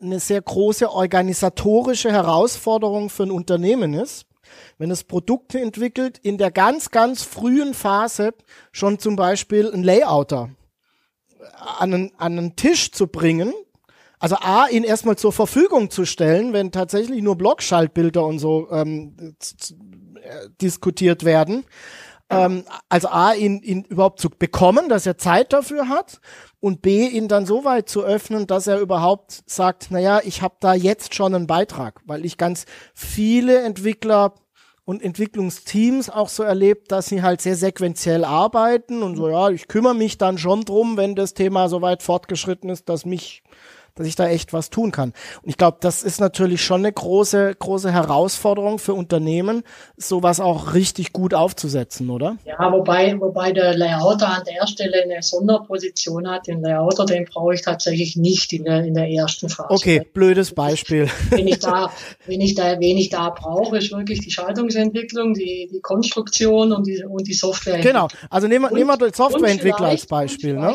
[0.00, 4.26] eine sehr große organisatorische Herausforderung für ein Unternehmen ist,
[4.78, 8.32] wenn es Produkte entwickelt, in der ganz, ganz frühen Phase
[8.70, 10.50] schon zum Beispiel ein Layouter
[11.78, 13.52] an einen, an einen Tisch zu bringen,
[14.18, 19.36] also A, ihn erstmal zur Verfügung zu stellen, wenn tatsächlich nur Blockschaltbilder und so ähm,
[20.22, 21.64] äh, diskutiert werden.
[22.28, 26.20] Ähm, also A, ihn, ihn überhaupt zu bekommen, dass er Zeit dafür hat
[26.60, 30.56] und B, ihn dann so weit zu öffnen, dass er überhaupt sagt, naja, ich habe
[30.60, 34.34] da jetzt schon einen Beitrag, weil ich ganz viele Entwickler
[34.84, 39.68] und Entwicklungsteams auch so erlebt, dass sie halt sehr sequenziell arbeiten und so, ja, ich
[39.68, 43.42] kümmere mich dann schon drum, wenn das Thema so weit fortgeschritten ist, dass mich
[43.96, 45.12] dass ich da echt was tun kann.
[45.42, 49.62] Und ich glaube, das ist natürlich schon eine große, große Herausforderung für Unternehmen,
[49.96, 52.36] sowas auch richtig gut aufzusetzen, oder?
[52.44, 56.46] Ja, wobei, wobei der Layouter an der Stelle eine Sonderposition hat.
[56.46, 59.70] Den Layouter, den brauche ich tatsächlich nicht in der, in der ersten Phase.
[59.70, 61.08] Okay, blödes Beispiel.
[61.30, 61.90] Wenn ich da,
[62.26, 66.86] wenn ich da, wen ich da brauche, ist wirklich die Schaltungsentwicklung, die, die Konstruktion und
[66.86, 67.80] die, und die Software.
[67.80, 68.08] Genau.
[68.30, 70.74] Also nehmen wir, nehmen wir den Softwareentwickler als Beispiel, ne?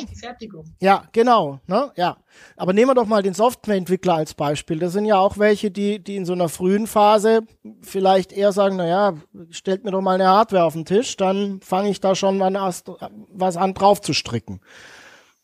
[0.80, 1.92] Ja, genau, ne?
[1.96, 2.18] Ja.
[2.56, 4.80] Aber nehmen wir doch mal den Softwareentwickler als Beispiel.
[4.80, 7.42] Das sind ja auch welche, die, die in so einer frühen Phase
[7.82, 9.16] vielleicht eher sagen, naja,
[9.50, 12.54] stellt mir doch mal eine Hardware auf den Tisch, dann fange ich da schon mal
[12.54, 14.62] was an drauf zu stricken.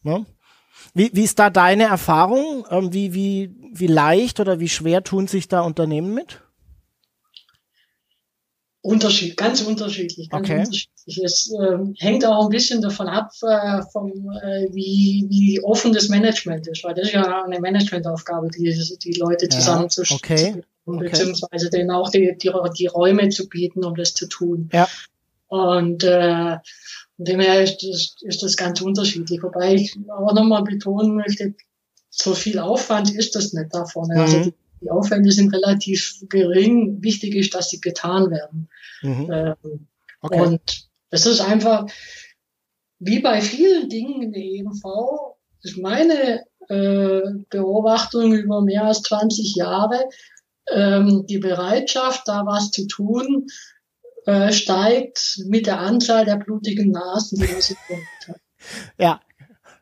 [0.04, 0.26] Ne?
[0.94, 2.66] Wie, wie ist da deine Erfahrung?
[2.70, 6.42] Ähm, wie, wie, wie leicht oder wie schwer tun sich da Unternehmen mit?
[8.82, 10.60] Unterschied, ganz unterschiedlich, ganz okay.
[10.60, 10.97] unterschiedlich.
[11.08, 14.12] Es äh, hängt auch ein bisschen davon ab, äh, vom,
[14.44, 19.14] äh, wie, wie offen das Management ist, weil das ist ja eine Managementaufgabe, die, die
[19.14, 20.64] Leute zusammenzustellen, okay.
[20.86, 21.10] okay.
[21.10, 24.70] beziehungsweise denen auch die, die, die Räume zu bieten, um das zu tun.
[24.74, 24.88] Ja.
[25.48, 26.58] Und äh,
[27.16, 29.42] von dem her ist das, ist das ganz unterschiedlich.
[29.42, 31.56] Wobei ich auch nochmal betonen möchte,
[32.10, 34.16] so viel Aufwand ist das nicht da vorne.
[34.16, 34.22] Mhm.
[34.22, 37.02] Also die, die, Aufwände sind relativ gering.
[37.02, 38.70] Wichtig ist, dass sie getan werden.
[39.02, 39.32] Mhm.
[39.32, 39.88] Ähm,
[40.22, 40.42] okay.
[40.42, 41.86] Und das ist einfach,
[43.00, 44.84] wie bei vielen Dingen in der EMV,
[45.64, 50.04] ist meine äh, Beobachtung über mehr als 20 Jahre,
[50.70, 53.48] ähm, die Bereitschaft, da was zu tun,
[54.26, 57.78] äh, steigt mit der Anzahl der blutigen Nasen, die man sich
[58.28, 58.40] hat.
[58.98, 59.22] Ja,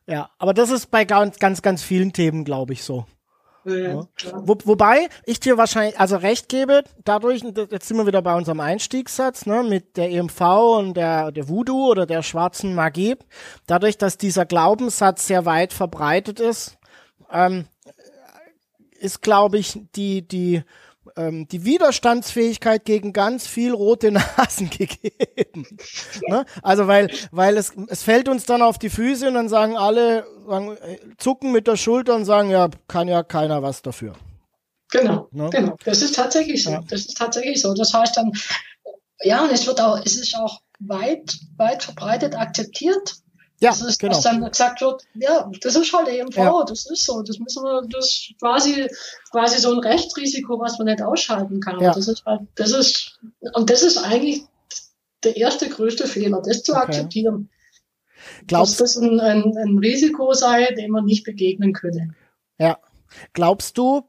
[0.07, 3.05] ja, aber das ist bei ganz, ganz, ganz vielen Themen, glaube ich, so.
[3.65, 8.35] Ja, Wo, wobei ich dir wahrscheinlich also recht gebe, dadurch, jetzt sind wir wieder bei
[8.35, 10.41] unserem Einstiegssatz, ne, mit der EMV
[10.77, 13.15] und der, der Voodoo oder der schwarzen Magie,
[13.65, 16.77] dadurch, dass dieser Glaubenssatz sehr weit verbreitet ist,
[17.31, 17.65] ähm,
[18.99, 20.63] ist, glaube ich, die, die,
[21.17, 25.77] ähm, die Widerstandsfähigkeit gegen ganz viel rote Nasen gegeben.
[26.27, 26.45] ne?
[26.61, 30.25] Also weil, weil es, es fällt uns dann auf die Füße und dann sagen alle,
[30.47, 34.13] sagen, äh, zucken mit der Schulter und sagen, ja, kann ja keiner was dafür.
[34.91, 35.49] Genau, ne?
[35.49, 35.75] genau.
[35.83, 36.71] Das ist tatsächlich so.
[36.71, 36.83] Ja.
[36.87, 37.73] Das ist tatsächlich so.
[37.73, 38.31] Das heißt dann,
[39.21, 43.15] ja, und es wird auch, es ist auch weit, weit verbreitet akzeptiert,
[43.59, 44.13] ja, das ist, genau.
[44.13, 46.63] dass dann gesagt wird, ja, das ist halt EMV, ja.
[46.67, 48.87] das ist so, das müssen wir, das ist quasi,
[49.31, 51.79] quasi so ein Rechtsrisiko, was man nicht ausschalten kann.
[51.79, 51.93] Ja.
[51.93, 53.19] Das ist halt, das ist,
[53.53, 54.43] und das ist eigentlich
[55.23, 56.81] der erste größte Fehler, das zu okay.
[56.81, 57.49] akzeptieren.
[58.47, 62.13] Glaubst, dass das ein, ein, ein Risiko sei, dem man nicht begegnen könne.
[62.57, 62.77] Ja.
[63.33, 64.03] Glaubst du,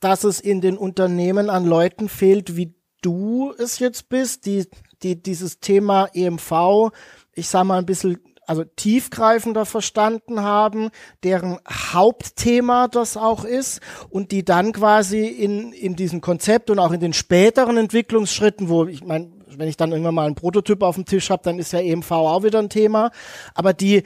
[0.00, 4.66] dass es in den Unternehmen an Leuten fehlt, wie du es jetzt bist, die,
[5.02, 6.90] die dieses Thema EMV,
[7.32, 10.90] ich sag mal, ein bisschen also tiefgreifender verstanden haben,
[11.22, 16.92] deren Hauptthema das auch ist und die dann quasi in, in diesem Konzept und auch
[16.92, 20.94] in den späteren Entwicklungsschritten, wo ich meine, wenn ich dann irgendwann mal einen Prototyp auf
[20.96, 23.10] dem Tisch habe, dann ist ja EMV auch wieder ein Thema,
[23.54, 24.02] aber die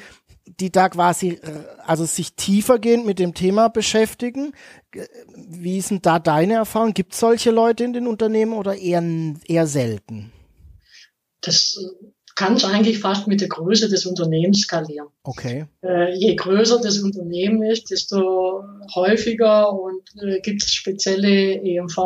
[0.61, 1.41] die da quasi
[1.85, 4.53] also sich tiefergehend mit dem Thema beschäftigen.
[5.35, 6.95] Wie denn da deine Erfahrung?
[6.95, 9.03] Gibt es solche Leute in den Unternehmen oder eher,
[9.47, 10.33] eher selten?
[11.41, 11.77] Das
[12.37, 15.09] kannst eigentlich fast mit der Größe des Unternehmens skalieren.
[15.25, 15.65] Okay.
[15.83, 18.63] Äh, je größer das Unternehmen ist, desto
[18.95, 21.97] häufiger und äh, gibt es spezielle EMV,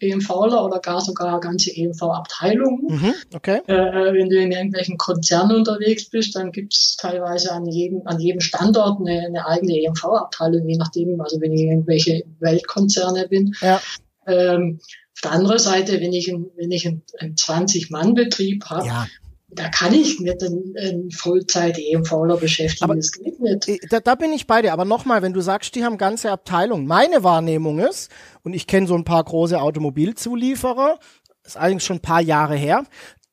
[0.00, 2.86] EMVler oder gar sogar ganze EMV-Abteilungen.
[2.88, 3.60] Mhm, okay.
[3.68, 8.18] Äh, wenn du in irgendwelchen Konzernen unterwegs bist, dann gibt es teilweise an jedem, an
[8.18, 13.54] jedem Standort eine, eine eigene EMV-Abteilung, je nachdem, also wenn ich irgendwelche Weltkonzerne bin.
[13.60, 13.80] Ja.
[14.26, 14.80] Ähm,
[15.14, 19.06] auf der anderen Seite, wenn ich, ein, wenn ich einen, einen 20-Mann-Betrieb habe, ja
[19.54, 22.84] da kann ich nicht einen, einen Vollzeit-EMVler beschäftigen.
[22.84, 23.68] Aber das geht nicht.
[23.68, 24.72] Äh, da, da bin ich bei dir.
[24.72, 26.86] Aber nochmal, wenn du sagst, die haben ganze Abteilungen.
[26.86, 28.10] Meine Wahrnehmung ist,
[28.42, 30.98] und ich kenne so ein paar große Automobilzulieferer,
[31.44, 32.84] ist allerdings schon ein paar Jahre her,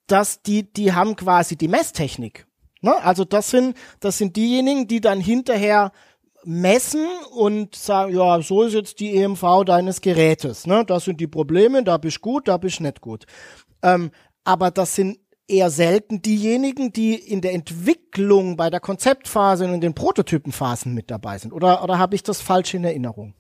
[0.08, 2.46] dass die, die haben quasi die Messtechnik.
[2.82, 2.96] Ne?
[3.04, 5.92] Also das sind, das sind diejenigen, die dann hinterher
[6.44, 10.66] messen und sagen, ja, so ist jetzt die EMV deines Gerätes.
[10.68, 10.84] Ne?
[10.86, 13.26] Das sind die Probleme, da bist gut, da bist nicht gut.
[13.84, 14.12] Ähm,
[14.44, 15.20] aber das sind
[15.52, 21.12] eher selten diejenigen, die in der Entwicklung bei der Konzeptphase und in den Prototypenphasen mit
[21.12, 21.52] dabei sind.
[21.54, 23.34] Oder, oder habe ich das falsch in Erinnerung?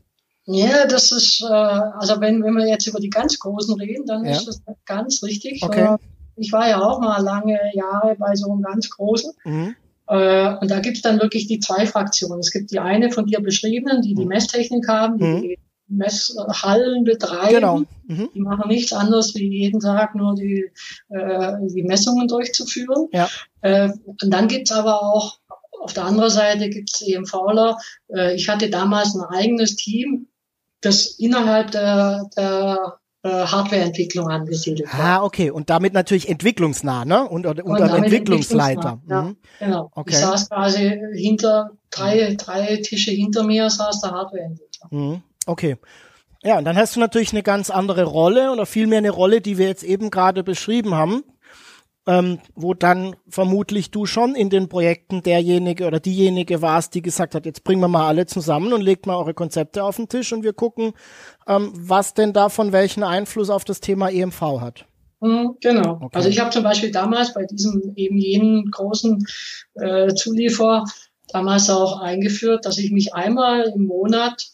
[0.45, 4.25] Ja, das ist, äh, also wenn, wenn wir jetzt über die ganz Großen reden, dann
[4.25, 4.31] ja.
[4.31, 5.63] ist das ganz richtig.
[5.63, 5.93] Okay.
[5.93, 5.97] Äh,
[6.35, 9.31] ich war ja auch mal lange Jahre bei so einem ganz Großen.
[9.43, 9.75] Mhm.
[10.07, 12.39] Äh, und da gibt es dann wirklich die zwei Fraktionen.
[12.39, 14.29] Es gibt die eine von dir beschriebenen, die die mhm.
[14.29, 15.41] Messtechnik haben, die, mhm.
[15.41, 15.59] die
[15.91, 17.53] Messhallen betreiben.
[17.53, 17.77] Genau.
[18.07, 18.29] Mhm.
[18.33, 20.71] Die machen nichts anderes, wie jeden Tag nur die,
[21.09, 23.07] äh, die Messungen durchzuführen.
[23.11, 23.29] Ja.
[23.61, 25.39] Äh, und dann gibt's aber auch,
[25.81, 27.77] auf der anderen Seite gibt's EMVler.
[28.13, 30.27] Äh, ich hatte damals ein eigenes Team,
[30.81, 34.99] das innerhalb der, der äh, Hardwareentwicklung angesiedelt war.
[34.99, 35.51] Ah, okay.
[35.51, 37.27] Und damit natürlich entwicklungsnah, ne?
[37.27, 38.99] Und, und, und Entwicklungsleiter.
[39.07, 39.37] Ja, mhm.
[39.59, 39.91] genau.
[39.93, 40.11] Okay.
[40.11, 44.87] Ich saß quasi hinter, drei, drei Tische hinter mir saß der Hardwareentwickler.
[44.89, 45.23] Mhm.
[45.51, 45.75] Okay.
[46.43, 49.57] Ja, und dann hast du natürlich eine ganz andere Rolle oder vielmehr eine Rolle, die
[49.57, 51.23] wir jetzt eben gerade beschrieben haben,
[52.07, 57.35] ähm, wo dann vermutlich du schon in den Projekten derjenige oder diejenige warst, die gesagt
[57.35, 60.31] hat, jetzt bringen wir mal alle zusammen und legt mal eure Konzepte auf den Tisch
[60.31, 60.93] und wir gucken,
[61.47, 64.85] ähm, was denn davon welchen Einfluss auf das Thema EMV hat.
[65.19, 65.99] Mhm, genau.
[66.01, 66.17] Okay.
[66.17, 69.27] Also ich habe zum Beispiel damals bei diesem eben jenen großen
[69.75, 70.85] äh, Zulieferer
[71.27, 74.47] damals auch eingeführt, dass ich mich einmal im Monat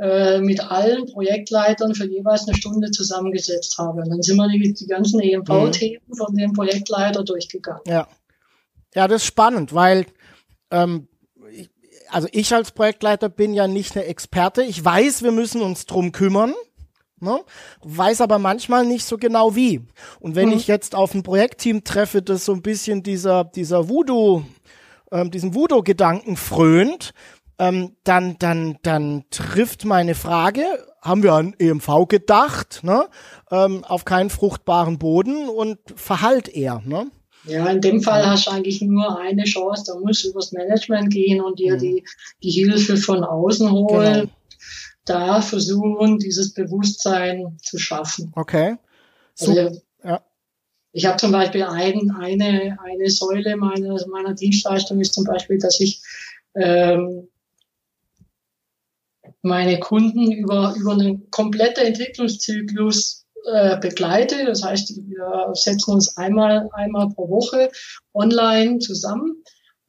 [0.00, 4.00] äh, mit allen Projektleitern für jeweils eine Stunde zusammengesetzt habe.
[4.00, 6.16] Und dann sind wir die, die ganzen EMV-Themen mhm.
[6.16, 7.82] von dem Projektleiter durchgegangen.
[7.86, 8.08] Ja.
[8.94, 10.06] Ja, das ist spannend, weil
[10.70, 11.06] ähm,
[11.52, 11.70] ich,
[12.08, 14.62] also ich als Projektleiter bin ja nicht eine Experte.
[14.62, 16.54] Ich weiß, wir müssen uns drum kümmern.
[17.20, 17.38] Ne?
[17.82, 19.82] Weiß aber manchmal nicht so genau wie.
[20.18, 20.56] Und wenn mhm.
[20.56, 24.44] ich jetzt auf ein Projektteam treffe, das so ein bisschen dieser, dieser Voodoo,
[25.12, 27.12] ähm, diesen Voodoo-Gedanken frönt,
[27.60, 30.64] ähm, dann, dann, dann trifft meine Frage,
[31.02, 33.08] haben wir an EMV gedacht, ne?
[33.50, 36.82] ähm, auf keinen fruchtbaren Boden und verhallt eher.
[36.86, 37.10] Ne?
[37.44, 41.12] Ja, in dem Fall hast du eigentlich nur eine Chance, da musst du übers Management
[41.12, 41.78] gehen und dir mhm.
[41.78, 42.04] die,
[42.42, 44.20] die Hilfe von außen holen.
[44.20, 44.32] Genau.
[45.04, 48.32] Da versuchen, dieses Bewusstsein zu schaffen.
[48.36, 48.76] Okay.
[49.34, 50.22] So, also, ja.
[50.92, 55.80] Ich habe zum Beispiel ein, eine, eine Säule meiner, meiner Dienstleistung ist zum Beispiel, dass
[55.80, 56.02] ich
[56.54, 57.28] ähm,
[59.42, 64.44] meine Kunden über, über einen kompletten Entwicklungszyklus äh, begleite.
[64.44, 67.70] Das heißt, wir setzen uns einmal, einmal pro Woche
[68.12, 69.42] online zusammen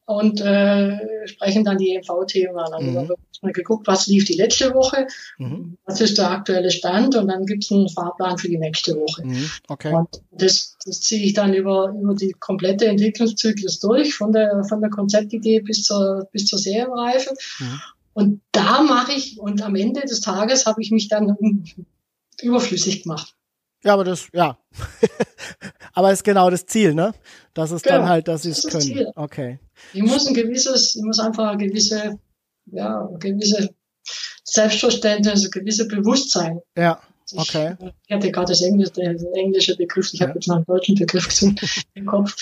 [0.05, 2.73] und äh, sprechen dann die EMV-Themen an.
[2.73, 2.95] Also mhm.
[2.95, 5.77] da wird mal geguckt, was lief die letzte Woche, mhm.
[5.85, 9.25] was ist der aktuelle Stand und dann gibt es einen Fahrplan für die nächste Woche.
[9.25, 9.49] Mhm.
[9.67, 9.93] Okay.
[9.93, 14.81] Und das, das ziehe ich dann über, über die komplette Entwicklungszyklus durch, von der, von
[14.81, 17.33] der Konzeptidee bis zur, bis zur Serienreife.
[17.59, 17.81] Mhm.
[18.13, 21.35] Und da mache ich, und am Ende des Tages habe ich mich dann
[22.41, 23.35] überflüssig gemacht.
[23.83, 24.57] Ja, aber das, ja.
[25.93, 27.13] aber ist genau das Ziel, ne?
[27.53, 28.81] Das ist genau, dann halt, dass sie es können.
[28.81, 29.11] Ziel.
[29.15, 29.59] Okay.
[29.93, 32.19] Ich muss ein gewisses, ich muss einfach eine gewisse,
[32.67, 33.73] ja, eine gewisse
[34.43, 36.59] Selbstverständnis, ein gewisse Bewusstsein.
[36.77, 37.01] Ja.
[37.33, 37.75] Okay.
[38.07, 40.27] Ich, hatte gerade das englische, das englische Begriff, ich ja.
[40.27, 41.41] habe jetzt noch einen deutschen Begriff
[41.93, 42.35] im Kopf.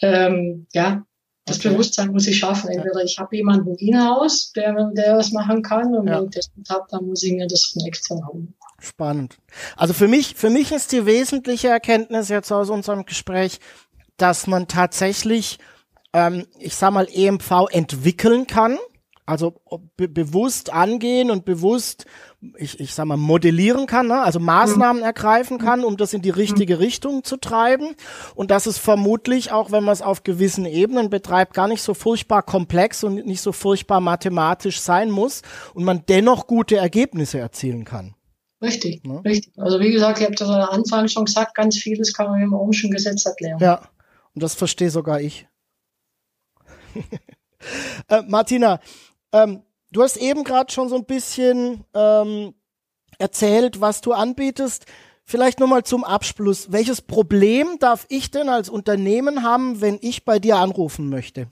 [0.00, 1.06] Ähm, ja,
[1.44, 1.70] das okay.
[1.70, 2.70] Bewusstsein muss ich schaffen.
[2.70, 6.18] Entweder ich habe jemanden in-house, der, der das machen kann, und ja.
[6.18, 8.54] wenn ich das nicht habe, dann muss ich mir das von extern holen.
[8.78, 9.38] Spannend.
[9.76, 13.60] Also für mich, für mich ist die wesentliche Erkenntnis jetzt aus unserem Gespräch,
[14.16, 15.58] dass man tatsächlich,
[16.12, 18.78] ähm, ich sag mal, EMV entwickeln kann.
[19.24, 19.60] Also
[19.96, 22.06] be bewusst angehen und bewusst
[22.56, 24.20] ich, ich sag mal, modellieren kann, ne?
[24.20, 25.06] also Maßnahmen mhm.
[25.06, 26.80] ergreifen kann, um das in die richtige mhm.
[26.80, 27.94] Richtung zu treiben.
[28.34, 31.94] Und das ist vermutlich, auch wenn man es auf gewissen Ebenen betreibt, gar nicht so
[31.94, 35.42] furchtbar komplex und nicht so furchtbar mathematisch sein muss
[35.74, 38.14] und man dennoch gute Ergebnisse erzielen kann.
[38.60, 39.22] Richtig, ne?
[39.24, 39.52] richtig.
[39.56, 42.52] Also wie gesagt, ich habe das am Anfang schon gesagt, ganz vieles kann man dem
[42.52, 43.58] Ohmschen Gesetz erklären.
[43.60, 43.88] Ja,
[44.34, 45.46] und das verstehe sogar ich.
[48.08, 48.80] äh, Martina,
[49.32, 52.54] ähm, Du hast eben gerade schon so ein bisschen ähm,
[53.18, 54.86] erzählt, was du anbietest.
[55.24, 56.72] Vielleicht nochmal zum Abschluss.
[56.72, 61.46] Welches Problem darf ich denn als Unternehmen haben, wenn ich bei dir anrufen möchte?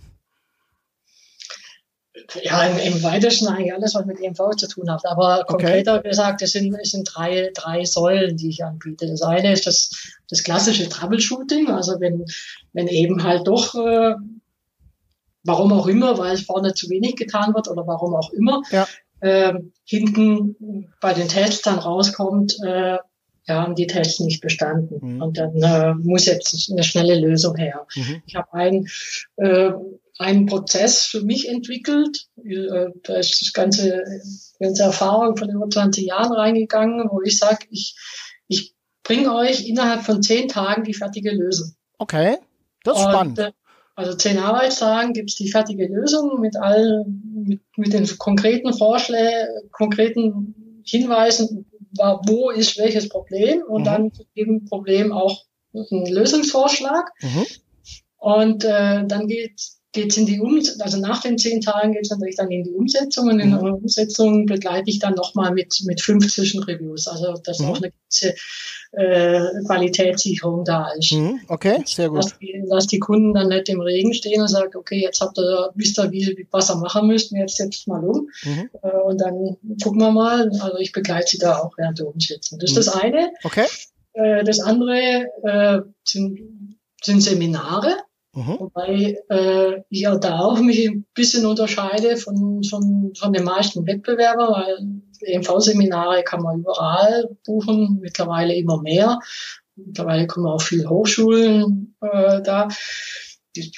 [2.43, 5.05] Ja, im, im weitesten eigentlich alles, was mit EMV zu tun hat.
[5.05, 6.09] Aber konkreter okay.
[6.09, 9.07] gesagt, es sind, es sind drei, drei Säulen, die ich anbiete.
[9.07, 9.91] Das eine ist das,
[10.29, 11.69] das klassische Troubleshooting.
[11.69, 12.25] Also wenn,
[12.73, 14.15] wenn eben halt doch äh,
[15.45, 18.87] warum auch immer, weil vorne zu wenig getan wird oder warum auch immer, ja.
[19.23, 22.99] ähm, hinten bei den Tests dann rauskommt, äh,
[23.47, 25.15] ja, haben die Tests nicht bestanden.
[25.17, 25.23] Mhm.
[25.23, 27.87] Und dann äh, muss jetzt eine schnelle Lösung her.
[27.97, 28.23] Mhm.
[28.27, 28.89] Ich habe einen,
[29.37, 29.73] äh,
[30.19, 32.29] einen Prozess für mich entwickelt.
[32.45, 34.05] Äh, da ist das ganze,
[34.59, 37.97] ganze Erfahrung von über 20 Jahren reingegangen, wo ich sage, ich,
[38.47, 41.75] ich bringe euch innerhalb von zehn Tagen die fertige Lösung.
[41.99, 42.37] Okay,
[42.85, 43.55] das ist Und, spannend.
[44.01, 49.69] Also zehn Arbeitstagen gibt es die fertige Lösung mit all, mit, mit den konkreten Vorschlägen,
[49.73, 51.67] konkreten Hinweisen,
[52.27, 53.85] wo ist welches Problem und mhm.
[53.85, 57.11] dann jedem Problem auch ein Lösungsvorschlag.
[57.21, 57.47] Mhm.
[58.17, 59.61] Und äh, dann geht
[59.93, 62.71] geht's in die Umsetzung, also nach den zehn Tagen geht es natürlich dann in die
[62.71, 63.75] Umsetzung und in der mhm.
[63.75, 67.67] Umsetzung begleite ich dann nochmal mit, mit fünf Zwischenreviews, also dass mhm.
[67.67, 68.35] auch eine gewisse
[68.93, 71.13] äh, Qualitätssicherung da ist.
[71.13, 71.41] Mhm.
[71.49, 72.19] Okay, sehr gut.
[72.19, 75.39] Dass die, dass die, Kunden dann nicht im Regen stehen und sagen, okay, jetzt habt
[75.39, 78.71] ihr, wisst ihr, wie, was ihr machen müsst, jetzt setzt mal um mhm.
[78.83, 82.59] äh, und dann gucken wir mal, also ich begleite sie da auch während der Umsetzung.
[82.59, 83.01] Das ist das mhm.
[83.01, 83.31] eine.
[83.45, 83.67] Okay.
[84.15, 87.97] Äh, das andere äh, sind, sind Seminare.
[88.33, 88.61] Mhm.
[88.61, 93.87] Wobei äh, ich auch da auch mich ein bisschen unterscheide von, von, von den meisten
[93.87, 99.19] Wettbewerbern, weil EMV-Seminare kann man überall buchen, mittlerweile immer mehr.
[99.77, 102.69] Mittlerweile kommen auch viele Hochschulen äh, da.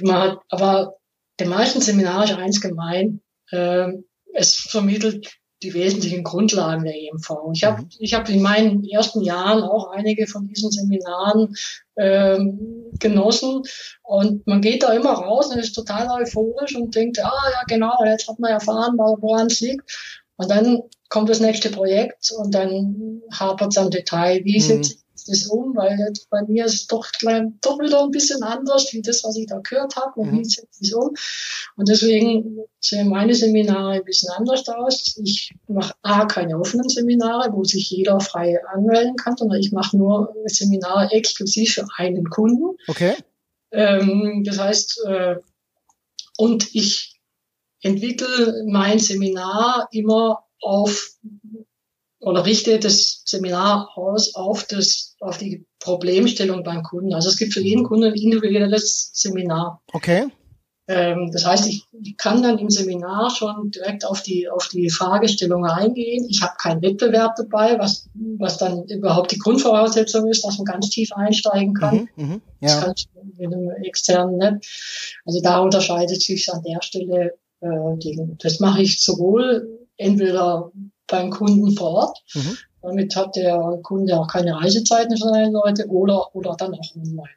[0.01, 0.97] Man hat, aber
[1.41, 3.21] den meisten Seminare ist eins gemein.
[3.51, 3.93] Äh,
[4.35, 7.31] es vermittelt die wesentlichen Grundlagen der EMV.
[7.55, 7.89] Ich habe mhm.
[7.99, 11.55] ich hab in meinen ersten Jahren auch einige von diesen Seminaren
[11.97, 13.63] ähm, genossen
[14.03, 17.93] und man geht da immer raus und ist total euphorisch und denkt, ah ja genau,
[18.05, 20.22] jetzt hat man erfahren, woran es liegt.
[20.43, 24.45] Und dann kommt das nächste Projekt und dann hapert es am Detail.
[24.45, 24.63] Wie mhm.
[24.63, 24.97] setze
[25.29, 27.07] das um, weil jetzt bei mir ist es doch,
[27.61, 30.39] doch wieder ein bisschen anders, wie das, was ich da gehört habe und mhm.
[30.41, 31.15] wie setze ich es um.
[31.77, 35.17] Und deswegen sehen meine Seminare ein bisschen anders aus.
[35.23, 39.97] Ich mache A, keine offenen Seminare, wo sich jeder frei anmelden kann, sondern ich mache
[39.97, 42.77] nur Seminare exklusiv für einen Kunden.
[42.89, 43.15] Okay.
[43.71, 45.37] Ähm, das heißt, äh,
[46.37, 47.12] und ich
[47.83, 51.17] entwickle mein Seminar immer auf
[52.21, 57.15] oder richte das Seminar aus auf das, auf die Problemstellung beim Kunden.
[57.15, 59.83] Also es gibt für jeden Kunden ein individuelles Seminar.
[59.93, 60.29] Okay.
[60.89, 64.91] Ähm, das heißt, ich, ich kann dann im Seminar schon direkt auf die, auf die
[64.91, 66.27] Fragestellung eingehen.
[66.29, 70.91] Ich habe keinen Wettbewerb dabei, was, was dann überhaupt die Grundvoraussetzung ist, dass man ganz
[70.91, 72.09] tief einsteigen kann.
[72.17, 72.69] Mhm, mh, ja.
[72.69, 75.21] Das kann ich mit einem externen nicht.
[75.25, 77.35] Also da unterscheidet sich an der Stelle
[78.39, 80.73] das mache ich sowohl entweder
[81.07, 82.19] beim Kunden vor Ort.
[82.35, 82.59] Mhm.
[82.83, 87.29] Damit hat der Kunde auch keine Reisezeiten für seine Leute oder, oder dann auch online.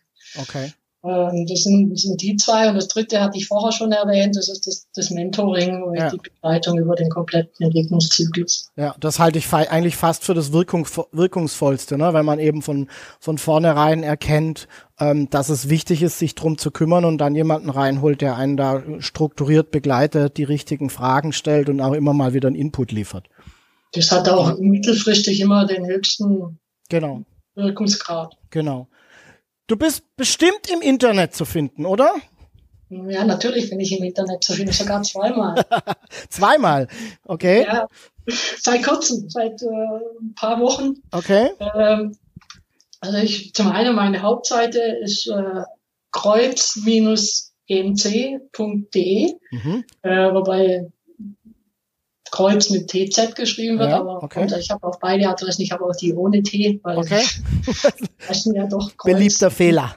[0.42, 0.74] Okay.
[1.06, 2.70] Ähm, das, sind, das sind die zwei.
[2.70, 6.10] Und das dritte hatte ich vorher schon erwähnt, das ist das, das Mentoring und ja.
[6.10, 8.72] die Begleitung über den kompletten Entwicklungszyklus.
[8.76, 12.14] Ja, das halte ich eigentlich fast für das Wirkungs Wirkungsvollste, ne?
[12.14, 12.88] weil man eben von,
[13.20, 14.68] von vornherein erkennt,
[15.00, 18.58] ähm, dass es wichtig ist, sich drum zu kümmern und dann jemanden reinholt, der einen
[18.58, 23.28] da strukturiert begleitet, die richtigen Fragen stellt und auch immer mal wieder einen Input liefert.
[23.94, 27.24] Das hat auch mittelfristig immer den höchsten genau.
[27.56, 28.36] Wirkungsgrad.
[28.50, 28.88] Genau.
[29.68, 32.14] Du bist bestimmt im Internet zu finden, oder?
[32.90, 35.66] Ja, natürlich bin ich im Internet zu finden, sogar zweimal.
[36.30, 36.88] zweimal,
[37.24, 37.64] okay.
[37.64, 37.88] Ja,
[38.60, 39.66] seit kurzem, seit äh,
[40.22, 40.94] ein paar Wochen.
[41.12, 41.50] Okay.
[41.76, 42.16] Ähm,
[43.00, 45.64] also ich, zum einen meine Hauptseite ist äh,
[46.12, 47.50] kreuz-emc.de,
[49.52, 49.84] mhm.
[50.04, 50.92] äh, wobei
[52.32, 54.48] Kreuz mit TZ geschrieben wird, ja, aber okay.
[54.60, 57.24] ich habe auch beide Adressen, ich habe auch die ohne T, weil okay.
[58.28, 59.14] das sind ja doch Kreuz.
[59.14, 59.96] Beliebter Fehler.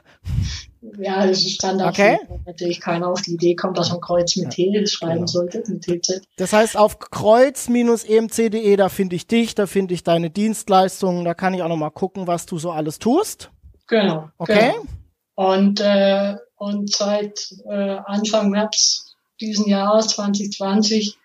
[1.01, 1.91] Ja, das ist Standard.
[1.91, 2.19] Okay.
[2.47, 5.27] Natürlich keiner auf die Idee kommt, dass man Kreuz mit T schreiben genau.
[5.27, 6.23] sollte, mit TZ.
[6.37, 11.55] Das heißt, auf kreuz-emc.de, da finde ich dich, da finde ich deine Dienstleistungen, da kann
[11.55, 13.51] ich auch nochmal gucken, was du so alles tust.
[13.88, 14.29] Genau.
[14.38, 14.73] Okay.
[14.73, 15.53] Genau.
[15.53, 21.17] Und, äh, und seit äh, Anfang März diesen Jahres 2020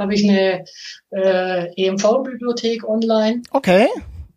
[0.00, 0.64] habe ich eine
[1.10, 3.42] äh, EMV-Bibliothek online.
[3.50, 3.88] Okay.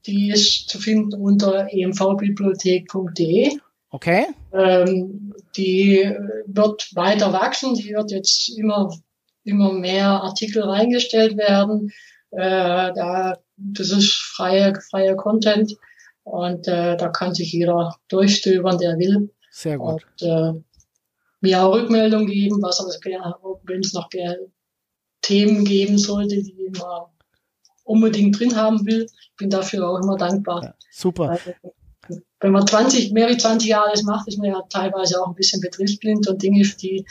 [0.06, 3.58] Die ist zu finden unter emvbibliothek.de.
[3.90, 4.26] Okay.
[4.52, 6.12] Ähm, die
[6.46, 7.76] wird weiter wachsen.
[7.76, 8.94] Die wird jetzt immer,
[9.46, 11.94] immer mehr Artikel reingestellt werden.
[12.32, 15.78] Äh, da, das ist freie, freier Content.
[16.24, 19.30] Und äh, da kann sich jeder durchstöbern, der will.
[19.52, 20.06] Sehr gut.
[20.20, 20.54] Und, äh,
[21.40, 24.10] mir auch Rückmeldung geben, was er, wenn es noch
[25.24, 27.06] Themen geben sollte, die man
[27.84, 29.06] unbedingt drin haben will.
[29.06, 30.64] Ich bin dafür auch immer dankbar.
[30.64, 31.38] Ja, super.
[32.40, 35.62] Wenn man 20, mehrere 20 Jahre das macht, ist man ja teilweise auch ein bisschen
[35.62, 37.06] betriebsblind und Dinge, die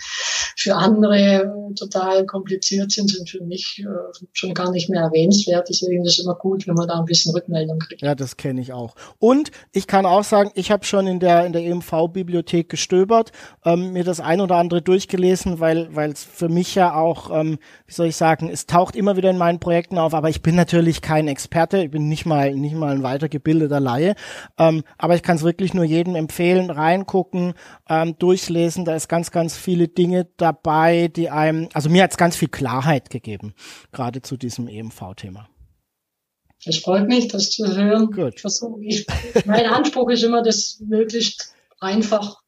[0.56, 5.68] für andere total kompliziert sind, sind für mich äh, schon gar nicht mehr erwähnenswert.
[5.68, 8.02] Deswegen ist es immer gut, wenn man da ein bisschen Rückmeldung kriegt.
[8.02, 8.94] Ja, das kenne ich auch.
[9.18, 13.32] Und ich kann auch sagen, ich habe schon in der in der EMV-Bibliothek gestöbert,
[13.64, 17.58] ähm, mir das ein oder andere durchgelesen, weil weil es für mich ja auch, ähm,
[17.86, 20.54] wie soll ich sagen, es taucht immer wieder in meinen Projekten auf, aber ich bin
[20.54, 24.14] natürlich kein Experte, ich bin nicht mal nicht mal ein weitergebildeter Laie,
[24.58, 27.54] ähm, aber ich kann es wirklich nur jedem empfehlen, reingucken,
[27.88, 28.84] ähm, durchlesen.
[28.84, 32.48] Da ist ganz, ganz viele Dinge dabei, die einem, also mir hat es ganz viel
[32.48, 33.54] Klarheit gegeben,
[33.92, 35.48] gerade zu diesem EMV-Thema.
[36.64, 38.10] Es freut mich, das zu hören.
[38.10, 38.42] Gut.
[38.82, 39.06] Ich,
[39.46, 42.41] mein Anspruch ist immer, das möglichst einfach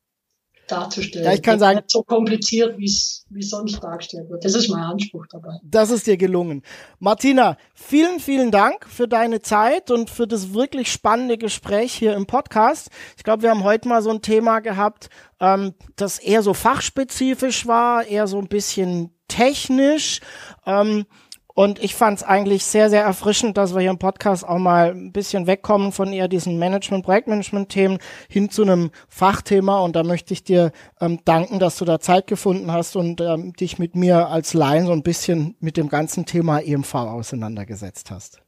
[0.66, 1.26] darzustellen.
[1.26, 4.44] Ja, ich kann sagen, nicht so kompliziert, wie es wie sonst dargestellt wird.
[4.44, 5.58] Das ist mein Anspruch dabei.
[5.64, 6.62] Das ist dir gelungen.
[7.00, 12.26] Martina, vielen, vielen Dank für deine Zeit und für das wirklich spannende Gespräch hier im
[12.26, 12.90] Podcast.
[13.16, 15.08] Ich glaube, wir haben heute mal so ein Thema gehabt,
[15.40, 20.20] ähm, das eher so fachspezifisch war, eher so ein bisschen technisch.
[20.64, 21.06] Ähm,
[21.54, 24.90] und ich fand es eigentlich sehr, sehr erfrischend, dass wir hier im Podcast auch mal
[24.90, 29.78] ein bisschen wegkommen von eher diesen Management, Projektmanagement-Themen hin zu einem Fachthema.
[29.78, 33.52] Und da möchte ich dir ähm, danken, dass du da Zeit gefunden hast und ähm,
[33.52, 38.42] dich mit mir als Laien so ein bisschen mit dem ganzen Thema EMV auseinandergesetzt hast.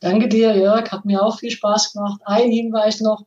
[0.00, 0.90] Danke dir, Jörg.
[0.90, 2.20] Hat mir auch viel Spaß gemacht.
[2.24, 3.26] Ein Hinweis noch.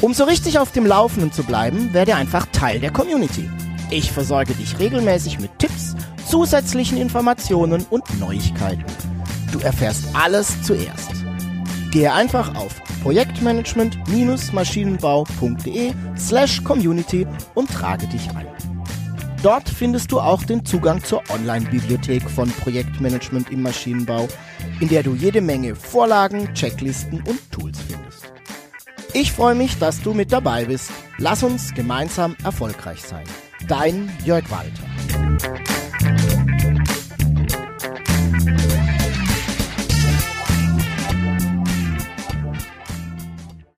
[0.00, 3.50] Um so richtig auf dem Laufenden zu bleiben, werde einfach Teil der Community.
[3.90, 5.96] Ich versorge dich regelmäßig mit Tipps,
[6.28, 8.84] zusätzlichen Informationen und Neuigkeiten.
[9.50, 11.10] Du erfährst alles zuerst.
[11.90, 18.46] Gehe einfach auf projektmanagement-maschinenbau.de slash community und trage dich ein.
[19.42, 24.28] Dort findest du auch den Zugang zur Online-Bibliothek von Projektmanagement im Maschinenbau,
[24.80, 28.07] in der du jede Menge Vorlagen, Checklisten und Tools findest.
[29.14, 30.90] Ich freue mich, dass du mit dabei bist.
[31.16, 33.24] Lass uns gemeinsam erfolgreich sein.
[33.66, 35.77] Dein Jörg Walter.